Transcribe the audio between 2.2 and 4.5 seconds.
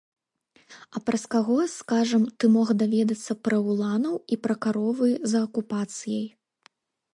ты мог даведацца пра уланаў і